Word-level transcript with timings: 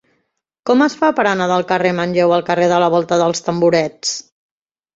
Com 0.69 0.79
es 0.85 0.95
fa 1.01 1.09
per 1.19 1.25
anar 1.31 1.47
del 1.51 1.67
carrer 1.73 1.91
de 1.93 1.97
Manlleu 2.01 2.35
al 2.39 2.45
carrer 2.49 2.73
de 2.73 2.81
la 2.85 2.89
Volta 2.97 3.23
dels 3.25 3.47
Tamborets? 3.51 4.19